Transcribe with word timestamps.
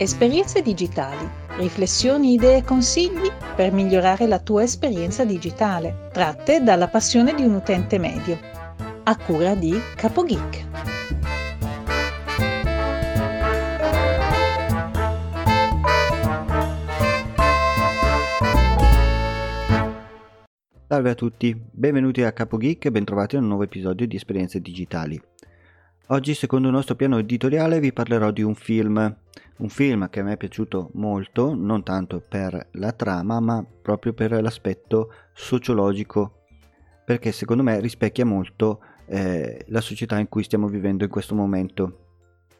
Esperienze 0.00 0.62
digitali. 0.62 1.28
Riflessioni, 1.56 2.34
idee 2.34 2.58
e 2.58 2.62
consigli 2.62 3.32
per 3.56 3.72
migliorare 3.72 4.28
la 4.28 4.38
tua 4.38 4.62
esperienza 4.62 5.24
digitale, 5.24 6.08
tratte 6.12 6.62
dalla 6.62 6.86
passione 6.86 7.34
di 7.34 7.42
un 7.42 7.54
utente 7.54 7.98
medio. 7.98 8.38
A 9.02 9.16
cura 9.16 9.56
di 9.56 9.76
CapoGeek. 9.96 10.66
Salve 20.86 21.10
a 21.10 21.14
tutti, 21.14 21.60
benvenuti 21.72 22.22
a 22.22 22.32
CapoGeek 22.32 22.84
e 22.84 22.90
bentrovati 22.92 23.34
a 23.34 23.40
un 23.40 23.48
nuovo 23.48 23.64
episodio 23.64 24.06
di 24.06 24.14
Esperienze 24.14 24.60
Digitali. 24.60 25.20
Oggi, 26.10 26.32
secondo 26.32 26.68
il 26.68 26.72
nostro 26.72 26.94
piano 26.94 27.18
editoriale, 27.18 27.80
vi 27.80 27.92
parlerò 27.92 28.30
di 28.30 28.40
un 28.40 28.54
film, 28.54 29.14
un 29.58 29.68
film 29.68 30.08
che 30.08 30.20
a 30.20 30.22
me 30.22 30.32
è 30.32 30.36
piaciuto 30.38 30.88
molto, 30.94 31.54
non 31.54 31.82
tanto 31.82 32.24
per 32.26 32.68
la 32.72 32.92
trama, 32.92 33.40
ma 33.40 33.62
proprio 33.82 34.14
per 34.14 34.40
l'aspetto 34.40 35.12
sociologico, 35.34 36.44
perché 37.04 37.30
secondo 37.30 37.62
me 37.62 37.78
rispecchia 37.80 38.24
molto 38.24 38.80
eh, 39.04 39.66
la 39.68 39.82
società 39.82 40.18
in 40.18 40.30
cui 40.30 40.44
stiamo 40.44 40.66
vivendo 40.66 41.04
in 41.04 41.10
questo 41.10 41.34
momento. 41.34 41.98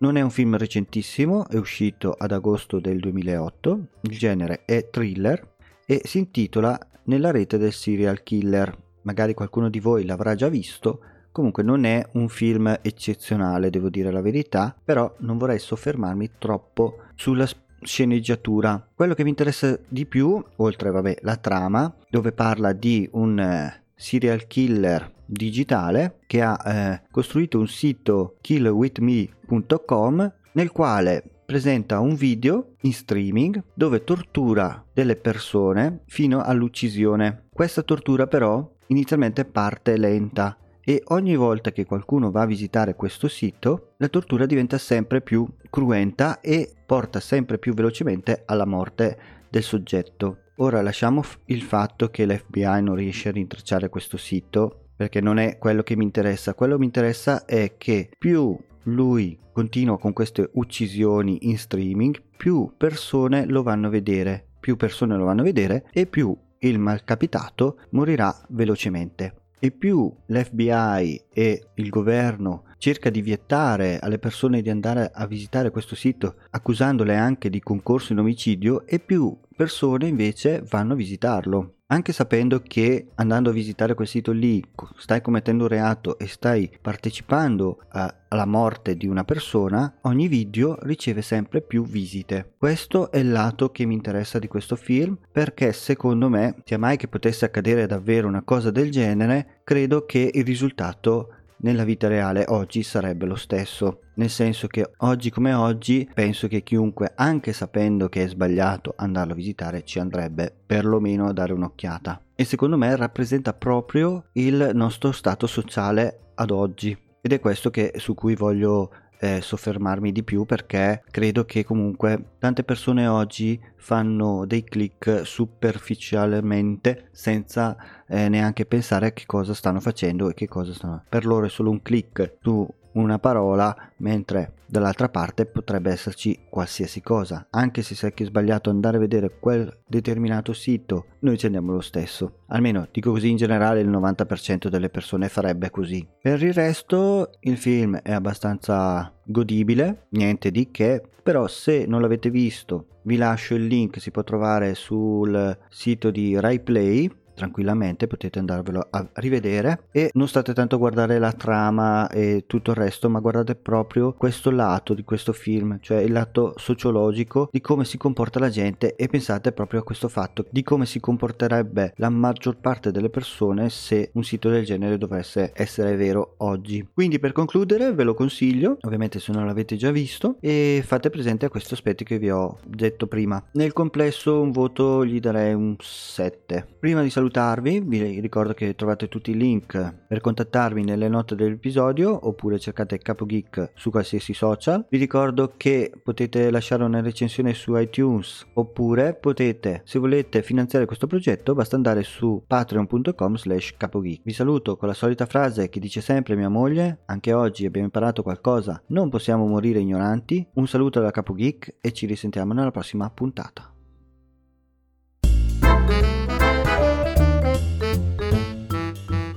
Non 0.00 0.18
è 0.18 0.20
un 0.20 0.30
film 0.30 0.58
recentissimo, 0.58 1.48
è 1.48 1.56
uscito 1.56 2.12
ad 2.12 2.32
agosto 2.32 2.78
del 2.78 3.00
2008, 3.00 3.86
il 4.02 4.18
genere 4.18 4.66
è 4.66 4.90
thriller 4.90 5.54
e 5.86 6.02
si 6.04 6.18
intitola 6.18 6.78
Nella 7.04 7.30
rete 7.30 7.56
del 7.56 7.72
serial 7.72 8.22
killer. 8.22 8.76
Magari 9.02 9.32
qualcuno 9.32 9.70
di 9.70 9.80
voi 9.80 10.04
l'avrà 10.04 10.34
già 10.34 10.50
visto, 10.50 11.00
Comunque 11.32 11.62
non 11.62 11.84
è 11.84 12.04
un 12.12 12.28
film 12.28 12.78
eccezionale, 12.82 13.70
devo 13.70 13.88
dire 13.88 14.10
la 14.10 14.20
verità, 14.20 14.74
però 14.84 15.12
non 15.18 15.38
vorrei 15.38 15.58
soffermarmi 15.58 16.32
troppo 16.38 16.98
sulla 17.14 17.48
sceneggiatura. 17.82 18.88
Quello 18.94 19.14
che 19.14 19.22
mi 19.22 19.30
interessa 19.30 19.78
di 19.88 20.06
più, 20.06 20.42
oltre 20.56 20.90
vabbè, 20.90 21.18
la 21.22 21.36
trama, 21.36 21.94
dove 22.08 22.32
parla 22.32 22.72
di 22.72 23.08
un 23.12 23.38
eh, 23.38 23.82
serial 23.94 24.46
killer 24.46 25.12
digitale 25.24 26.18
che 26.26 26.42
ha 26.42 26.58
eh, 26.64 27.02
costruito 27.10 27.58
un 27.58 27.68
sito 27.68 28.36
killwithme.com 28.40 30.32
nel 30.52 30.72
quale 30.72 31.22
presenta 31.46 32.00
un 32.00 32.14
video 32.14 32.74
in 32.82 32.92
streaming 32.92 33.62
dove 33.74 34.04
tortura 34.04 34.84
delle 34.92 35.16
persone 35.16 36.02
fino 36.06 36.42
all'uccisione. 36.42 37.46
Questa 37.52 37.82
tortura 37.82 38.26
però 38.26 38.68
inizialmente 38.86 39.44
parte 39.44 39.96
lenta 39.96 40.56
e 40.84 41.02
ogni 41.08 41.36
volta 41.36 41.72
che 41.72 41.84
qualcuno 41.84 42.30
va 42.30 42.42
a 42.42 42.46
visitare 42.46 42.94
questo 42.94 43.28
sito 43.28 43.94
la 43.98 44.08
tortura 44.08 44.46
diventa 44.46 44.78
sempre 44.78 45.20
più 45.20 45.46
cruenta 45.68 46.40
e 46.40 46.72
porta 46.86 47.20
sempre 47.20 47.58
più 47.58 47.74
velocemente 47.74 48.42
alla 48.46 48.66
morte 48.66 49.18
del 49.48 49.62
soggetto. 49.62 50.38
Ora 50.56 50.82
lasciamo 50.82 51.22
il 51.46 51.62
fatto 51.62 52.08
che 52.08 52.26
l'FBI 52.26 52.82
non 52.82 52.94
riesce 52.94 53.28
a 53.28 53.32
rintracciare 53.32 53.88
questo 53.88 54.16
sito 54.16 54.86
perché 54.96 55.20
non 55.20 55.38
è 55.38 55.56
quello 55.58 55.82
che 55.82 55.96
mi 55.96 56.04
interessa, 56.04 56.54
quello 56.54 56.74
che 56.74 56.80
mi 56.80 56.86
interessa 56.86 57.44
è 57.46 57.74
che 57.78 58.10
più 58.18 58.58
lui 58.84 59.38
continua 59.52 59.98
con 59.98 60.12
queste 60.12 60.50
uccisioni 60.54 61.48
in 61.48 61.58
streaming, 61.58 62.20
più 62.36 62.72
persone 62.76 63.46
lo 63.46 63.62
vanno 63.62 63.86
a 63.86 63.90
vedere, 63.90 64.44
più 64.60 64.76
persone 64.76 65.16
lo 65.16 65.24
vanno 65.24 65.40
a 65.40 65.44
vedere 65.44 65.86
e 65.92 66.06
più 66.06 66.36
il 66.58 66.78
malcapitato 66.78 67.78
morirà 67.90 68.34
velocemente 68.50 69.39
e 69.60 69.70
più 69.70 70.12
l'FBI 70.26 71.24
e 71.32 71.66
il 71.74 71.88
governo 71.90 72.64
cerca 72.78 73.10
di 73.10 73.20
vietare 73.20 73.98
alle 73.98 74.18
persone 74.18 74.62
di 74.62 74.70
andare 74.70 75.10
a 75.12 75.26
visitare 75.26 75.70
questo 75.70 75.94
sito 75.94 76.36
accusandole 76.50 77.14
anche 77.14 77.50
di 77.50 77.60
concorso 77.60 78.12
in 78.12 78.18
omicidio 78.20 78.86
e 78.86 78.98
più 78.98 79.36
persone 79.60 80.06
invece 80.06 80.64
vanno 80.66 80.94
a 80.94 80.96
visitarlo 80.96 81.80
anche 81.92 82.12
sapendo 82.12 82.62
che 82.66 83.08
andando 83.16 83.50
a 83.50 83.52
visitare 83.52 83.94
quel 83.94 84.06
sito 84.06 84.32
lì 84.32 84.64
stai 84.96 85.20
commettendo 85.20 85.64
un 85.64 85.68
reato 85.68 86.18
e 86.18 86.28
stai 86.28 86.70
partecipando 86.80 87.82
a, 87.88 88.14
alla 88.28 88.46
morte 88.46 88.96
di 88.96 89.08
una 89.08 89.24
persona, 89.24 89.98
ogni 90.02 90.28
video 90.28 90.78
riceve 90.82 91.20
sempre 91.20 91.62
più 91.62 91.84
visite. 91.84 92.54
Questo 92.56 93.10
è 93.10 93.18
il 93.18 93.32
lato 93.32 93.72
che 93.72 93.86
mi 93.86 93.94
interessa 93.94 94.38
di 94.38 94.46
questo 94.46 94.76
film 94.76 95.18
perché 95.32 95.72
secondo 95.72 96.28
me, 96.28 96.62
sia 96.64 96.78
mai 96.78 96.96
che 96.96 97.08
potesse 97.08 97.44
accadere 97.44 97.86
davvero 97.86 98.28
una 98.28 98.42
cosa 98.42 98.70
del 98.70 98.90
genere, 98.92 99.60
credo 99.64 100.06
che 100.06 100.30
il 100.32 100.44
risultato 100.44 101.34
nella 101.62 101.84
vita 101.84 102.08
reale 102.08 102.44
oggi 102.48 102.82
sarebbe 102.82 103.26
lo 103.26 103.34
stesso. 103.34 104.02
Nel 104.14 104.30
senso 104.30 104.66
che 104.66 104.90
oggi 104.98 105.30
come 105.30 105.52
oggi 105.52 106.08
penso 106.12 106.46
che 106.48 106.62
chiunque, 106.62 107.12
anche 107.14 107.52
sapendo 107.52 108.08
che 108.08 108.24
è 108.24 108.28
sbagliato 108.28 108.94
andarlo 108.96 109.32
a 109.32 109.36
visitare, 109.36 109.84
ci 109.84 109.98
andrebbe 109.98 110.54
perlomeno 110.66 111.26
a 111.26 111.32
dare 111.32 111.52
un'occhiata. 111.52 112.20
E 112.34 112.44
secondo 112.44 112.76
me 112.76 112.94
rappresenta 112.96 113.52
proprio 113.52 114.26
il 114.32 114.70
nostro 114.74 115.12
stato 115.12 115.46
sociale 115.46 116.32
ad 116.34 116.50
oggi. 116.50 116.96
Ed 117.22 117.32
è 117.32 117.40
questo 117.40 117.70
che, 117.70 117.92
su 117.96 118.14
cui 118.14 118.34
voglio 118.34 118.90
eh, 119.20 119.40
soffermarmi 119.40 120.12
di 120.12 120.22
più 120.22 120.44
perché 120.44 121.02
credo 121.10 121.44
che 121.44 121.64
comunque 121.64 122.36
tante 122.38 122.64
persone 122.64 123.06
oggi 123.06 123.60
fanno 123.76 124.46
dei 124.46 124.64
click 124.64 125.26
superficialmente 125.26 127.08
senza 127.12 127.76
eh, 128.08 128.28
neanche 128.28 128.64
pensare 128.64 129.06
a 129.06 129.12
che 129.12 129.26
cosa 129.26 129.52
stanno 129.52 129.80
facendo 129.80 130.30
e 130.30 130.34
che 130.34 130.48
cosa 130.48 130.72
stanno 130.72 131.04
per 131.08 131.26
loro 131.26 131.46
è 131.46 131.50
solo 131.50 131.70
un 131.70 131.82
click 131.82 132.36
su 132.40 132.66
una 132.92 133.18
parola, 133.18 133.76
mentre 133.98 134.54
dall'altra 134.70 135.08
parte 135.08 135.46
potrebbe 135.46 135.90
esserci 135.90 136.38
qualsiasi 136.48 137.00
cosa. 137.02 137.46
Anche 137.50 137.82
se 137.82 137.94
sai 137.94 138.14
che 138.14 138.22
è 138.22 138.26
sbagliato 138.26 138.70
andare 138.70 138.96
a 138.96 139.00
vedere 139.00 139.38
quel 139.40 139.80
determinato 139.86 140.52
sito, 140.52 141.06
noi 141.20 141.36
ci 141.36 141.46
andiamo 141.46 141.72
lo 141.72 141.80
stesso. 141.80 142.44
Almeno 142.48 142.86
dico 142.90 143.10
così 143.10 143.30
in 143.30 143.36
generale 143.36 143.80
il 143.80 143.90
90% 143.90 144.68
delle 144.68 144.88
persone 144.88 145.28
farebbe 145.28 145.70
così. 145.70 146.06
Per 146.22 146.42
il 146.42 146.54
resto 146.54 147.32
il 147.40 147.56
film 147.56 147.96
è 147.96 148.12
abbastanza 148.12 149.12
godibile, 149.24 150.06
niente 150.10 150.50
di 150.50 150.70
che, 150.70 151.02
però 151.22 151.46
se 151.46 151.84
non 151.86 152.00
l'avete 152.00 152.30
visto 152.30 152.86
vi 153.02 153.16
lascio 153.16 153.54
il 153.54 153.66
link, 153.66 154.00
si 154.00 154.10
può 154.10 154.22
trovare 154.22 154.74
sul 154.74 155.58
sito 155.68 156.10
di 156.10 156.38
RaiPlay 156.38 157.10
tranquillamente 157.40 158.06
potete 158.06 158.38
andarvelo 158.38 158.86
a 158.90 159.08
rivedere. 159.14 159.84
E 159.90 160.10
non 160.14 160.28
state 160.28 160.52
tanto 160.52 160.74
a 160.74 160.78
guardare 160.78 161.18
la 161.18 161.32
trama 161.32 162.08
e 162.10 162.44
tutto 162.46 162.72
il 162.72 162.76
resto 162.76 163.08
ma 163.08 163.20
guardate 163.20 163.54
proprio 163.54 164.12
questo 164.12 164.50
lato 164.50 164.92
di 164.92 165.04
questo 165.04 165.32
film 165.32 165.78
cioè 165.80 165.98
il 165.98 166.12
lato 166.12 166.52
sociologico 166.56 167.48
di 167.50 167.60
come 167.60 167.84
si 167.84 167.96
comporta 167.96 168.38
la 168.38 168.50
gente 168.50 168.94
e 168.96 169.08
pensate 169.08 169.52
proprio 169.52 169.80
a 169.80 169.82
questo 169.82 170.08
fatto 170.08 170.44
di 170.50 170.62
come 170.62 170.84
si 170.84 171.00
comporterebbe 171.00 171.94
la 171.96 172.10
maggior 172.10 172.58
parte 172.58 172.90
delle 172.90 173.08
persone 173.08 173.70
se 173.70 174.10
un 174.14 174.22
sito 174.22 174.50
del 174.50 174.64
genere 174.64 174.98
dovesse 174.98 175.52
essere 175.54 175.96
vero 175.96 176.34
oggi. 176.38 176.86
Quindi 176.92 177.18
per 177.18 177.32
concludere 177.32 177.92
ve 177.92 178.04
lo 178.04 178.14
consiglio 178.14 178.76
ovviamente 178.82 179.18
se 179.18 179.32
non 179.32 179.46
l'avete 179.46 179.76
già 179.76 179.90
visto 179.90 180.36
e 180.40 180.82
fate 180.84 181.08
presente 181.08 181.46
a 181.46 181.48
questi 181.48 181.72
aspetti 181.72 182.04
che 182.04 182.18
vi 182.18 182.30
ho 182.30 182.58
detto 182.64 183.06
prima. 183.06 183.42
Nel 183.52 183.72
complesso 183.72 184.40
un 184.40 184.50
voto 184.50 185.04
gli 185.06 185.20
darei 185.20 185.54
un 185.54 185.76
7 185.78 186.66
prima 186.78 187.02
di 187.02 187.10
salutare 187.10 187.28
salutarvi, 187.30 187.80
vi 187.80 188.20
ricordo 188.20 188.52
che 188.54 188.74
trovate 188.74 189.08
tutti 189.08 189.30
i 189.30 189.36
link 189.36 189.94
per 190.08 190.20
contattarmi 190.20 190.82
nelle 190.82 191.08
note 191.08 191.36
dell'episodio 191.36 192.26
oppure 192.26 192.58
cercate 192.58 192.98
Capo 192.98 193.24
Geek 193.24 193.70
su 193.74 193.90
qualsiasi 193.90 194.34
social. 194.34 194.84
Vi 194.90 194.98
ricordo 194.98 195.52
che 195.56 195.92
potete 196.02 196.50
lasciare 196.50 196.82
una 196.82 197.00
recensione 197.00 197.54
su 197.54 197.76
iTunes 197.76 198.46
oppure 198.54 199.14
potete, 199.14 199.82
se 199.84 200.00
volete 200.00 200.42
finanziare 200.42 200.86
questo 200.86 201.06
progetto, 201.06 201.54
basta 201.54 201.76
andare 201.76 202.02
su 202.02 202.42
patreon.com 202.44 203.36
slash 203.36 203.74
capogeek. 203.76 204.22
Vi 204.24 204.32
saluto 204.32 204.76
con 204.76 204.88
la 204.88 204.94
solita 204.94 205.26
frase 205.26 205.68
che 205.68 205.78
dice 205.78 206.00
sempre 206.00 206.34
mia 206.34 206.48
moglie, 206.48 207.02
anche 207.06 207.32
oggi 207.32 207.64
abbiamo 207.64 207.86
imparato 207.86 208.22
qualcosa, 208.22 208.82
non 208.88 209.08
possiamo 209.08 209.46
morire 209.46 209.78
ignoranti. 209.78 210.44
Un 210.54 210.66
saluto 210.66 211.00
da 211.00 211.12
Capo 211.12 211.34
Geek 211.34 211.76
e 211.80 211.92
ci 211.92 212.06
risentiamo 212.06 212.52
nella 212.52 212.72
prossima 212.72 213.08
puntata. 213.08 213.72